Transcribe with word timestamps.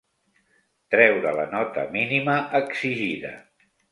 Treure 0.93 1.33
la 1.41 1.43
nota 1.51 1.85
mínima 1.97 2.39
exigida. 2.63 3.37